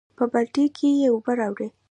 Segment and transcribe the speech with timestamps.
[0.17, 1.73] پۀ بالټي کښې ئې اوبۀ راوړې ـ